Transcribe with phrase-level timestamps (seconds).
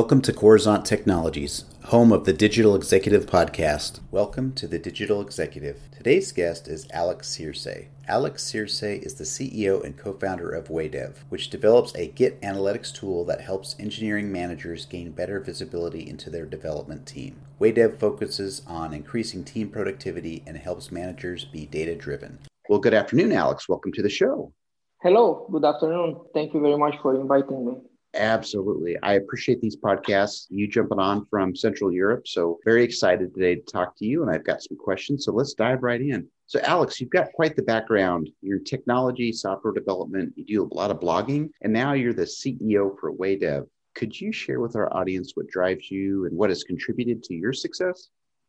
[0.00, 4.00] Welcome to Coruzant Technologies, home of the Digital Executive Podcast.
[4.10, 5.78] Welcome to the Digital Executive.
[5.94, 7.88] Today's guest is Alex Circei.
[8.08, 12.90] Alex Circei is the CEO and co founder of Waydev, which develops a Git analytics
[12.94, 17.36] tool that helps engineering managers gain better visibility into their development team.
[17.60, 22.38] Waydev focuses on increasing team productivity and helps managers be data driven.
[22.70, 23.68] Well, good afternoon, Alex.
[23.68, 24.54] Welcome to the show.
[25.02, 26.22] Hello, good afternoon.
[26.32, 27.89] Thank you very much for inviting me.
[28.14, 28.96] Absolutely.
[29.02, 30.46] I appreciate these podcasts.
[30.50, 32.26] You jumping on from Central Europe.
[32.26, 34.22] So, very excited today to talk to you.
[34.22, 35.24] And I've got some questions.
[35.24, 36.26] So, let's dive right in.
[36.46, 38.28] So, Alex, you've got quite the background.
[38.42, 42.22] You're in technology, software development, you do a lot of blogging, and now you're the
[42.22, 43.66] CEO for Waydev.
[43.94, 47.52] Could you share with our audience what drives you and what has contributed to your
[47.52, 48.08] success?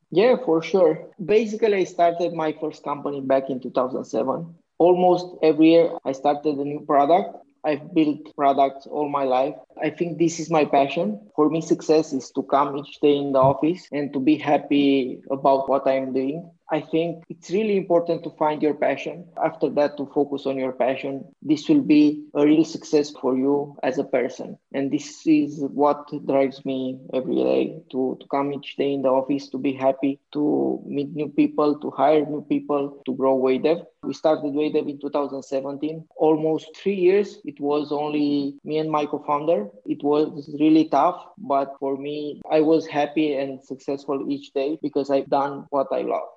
[0.10, 1.08] Yeah, for sure.
[1.24, 6.66] Basically, I started my first company back in 2007 almost every year i started a
[6.66, 7.30] new product
[7.64, 9.56] I've built products all my life.
[9.82, 11.20] I think this is my passion.
[11.36, 15.22] For me, success is to come each day in the office and to be happy
[15.30, 16.50] about what I'm doing.
[16.74, 19.26] I think it's really important to find your passion.
[19.44, 21.26] After that, to focus on your passion.
[21.42, 24.58] This will be a real success for you as a person.
[24.74, 29.10] And this is what drives me every day to, to come each day in the
[29.10, 33.86] office, to be happy, to meet new people, to hire new people, to grow Waydev.
[34.04, 36.08] We started Waydev in 2017.
[36.16, 39.68] Almost three years, it was only me and my co founder.
[39.86, 45.10] It was really tough, but for me, I was happy and successful each day because
[45.10, 46.30] I've done what I love.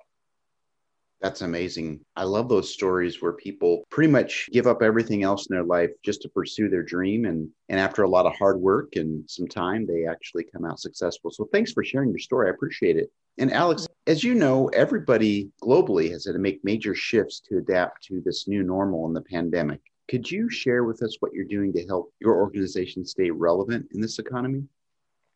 [1.21, 2.01] That's amazing.
[2.15, 5.89] I love those stories where people pretty much give up everything else in their life
[6.03, 7.25] just to pursue their dream.
[7.25, 10.79] And, and after a lot of hard work and some time, they actually come out
[10.79, 11.31] successful.
[11.31, 12.47] So thanks for sharing your story.
[12.47, 13.11] I appreciate it.
[13.37, 18.03] And Alex, as you know, everybody globally has had to make major shifts to adapt
[18.03, 19.81] to this new normal in the pandemic.
[20.07, 24.01] Could you share with us what you're doing to help your organization stay relevant in
[24.01, 24.63] this economy?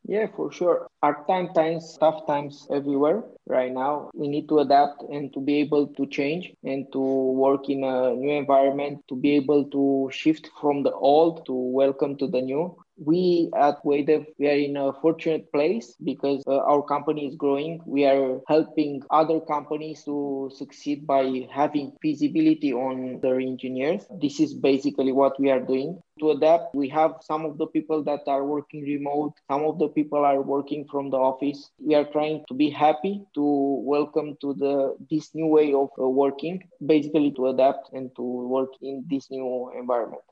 [0.09, 0.87] Yeah, for sure.
[1.03, 4.09] Hard time times, tough times everywhere right now.
[4.13, 8.13] We need to adapt and to be able to change and to work in a
[8.15, 12.75] new environment, to be able to shift from the old to welcome to the new
[13.05, 17.81] we at Waydev, we are in a fortunate place because uh, our company is growing.
[17.85, 24.05] We are helping other companies to succeed by having visibility on their engineers.
[24.21, 26.01] This is basically what we are doing.
[26.19, 29.87] To adapt, we have some of the people that are working remote, some of the
[29.87, 31.71] people are working from the office.
[31.79, 33.43] We are trying to be happy to
[33.85, 38.71] welcome to the this new way of uh, working, basically to adapt and to work
[38.81, 40.23] in this new environment.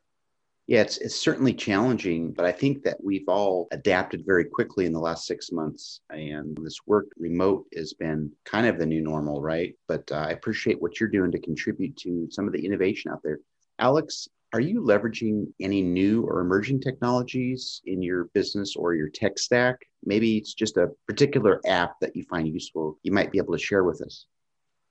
[0.67, 4.91] Yeah, it's, it's certainly challenging, but I think that we've all adapted very quickly in
[4.91, 6.01] the last six months.
[6.09, 9.73] And this work remote has been kind of the new normal, right?
[9.87, 13.21] But uh, I appreciate what you're doing to contribute to some of the innovation out
[13.23, 13.39] there.
[13.79, 19.39] Alex, are you leveraging any new or emerging technologies in your business or your tech
[19.39, 19.77] stack?
[20.03, 23.63] Maybe it's just a particular app that you find useful, you might be able to
[23.63, 24.25] share with us.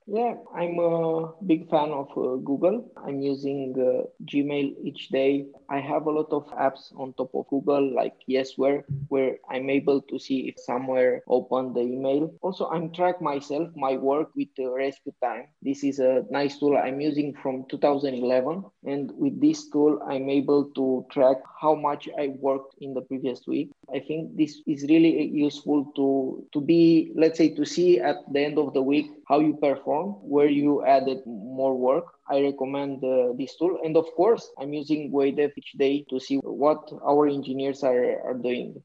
[0.09, 2.89] Yeah, I'm a big fan of uh, Google.
[2.95, 5.47] I'm using uh, Gmail each day.
[5.69, 9.99] I have a lot of apps on top of Google, like Yesware, where I'm able
[10.03, 12.33] to see if somewhere open the email.
[12.41, 15.47] Also, I'm track myself, my work with uh, Rescue Time.
[15.61, 18.63] This is a nice tool I'm using from 2011.
[18.85, 23.41] And with this tool, I'm able to track how much I worked in the previous
[23.45, 23.71] week.
[23.93, 28.39] I think this is really useful to, to be, let's say, to see at the
[28.39, 32.05] end of the week how you perform, where you added more work.
[32.29, 33.79] I recommend uh, this tool.
[33.83, 38.37] And of course, I'm using Waydev each day to see what our engineers are, are
[38.37, 38.81] doing.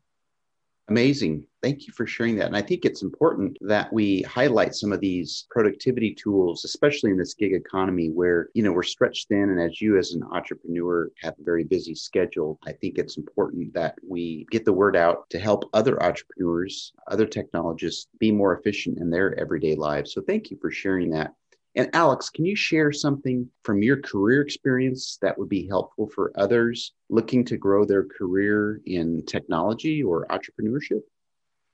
[0.93, 1.47] Amazing.
[1.63, 2.49] Thank you for sharing that.
[2.49, 7.17] And I think it's important that we highlight some of these productivity tools, especially in
[7.17, 9.49] this gig economy where, you know, we're stretched thin.
[9.49, 13.73] And as you as an entrepreneur have a very busy schedule, I think it's important
[13.73, 18.99] that we get the word out to help other entrepreneurs, other technologists be more efficient
[18.99, 20.13] in their everyday lives.
[20.13, 21.33] So thank you for sharing that.
[21.75, 26.31] And Alex, can you share something from your career experience that would be helpful for
[26.35, 31.01] others looking to grow their career in technology or entrepreneurship?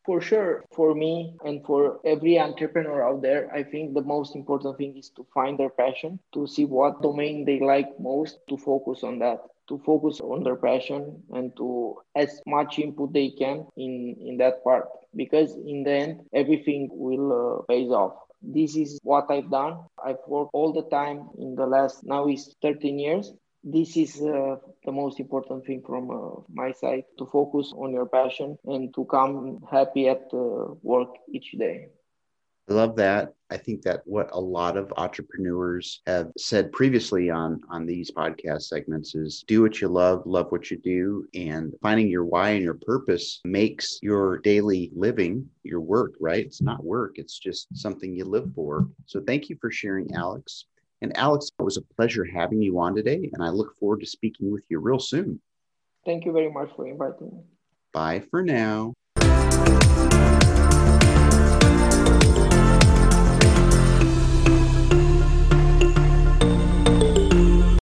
[0.05, 4.79] For sure, for me and for every entrepreneur out there, I think the most important
[4.79, 9.03] thing is to find their passion, to see what domain they like most, to focus
[9.03, 14.17] on that, to focus on their passion and to as much input they can in
[14.25, 14.89] in that part.
[15.15, 19.79] Because in the end everything will uh, pays off this is what I've done.
[20.05, 23.33] I've worked all the time in the last, now is 13 years.
[23.65, 28.07] This is uh, the most important thing from uh, my side to focus on your
[28.07, 31.89] passion and to come happy at uh, work each day.
[32.69, 33.33] I love that.
[33.51, 38.63] I think that what a lot of entrepreneurs have said previously on on these podcast
[38.63, 42.63] segments is do what you love, love what you do, and finding your why and
[42.63, 46.45] your purpose makes your daily living your work, right?
[46.45, 48.87] It's not work, it's just something you live for.
[49.07, 50.67] So thank you for sharing, Alex.
[51.01, 54.07] And Alex, it was a pleasure having you on today, and I look forward to
[54.07, 55.41] speaking with you real soon.
[56.05, 57.43] Thank you very much for inviting me.
[57.95, 58.93] Bye for now.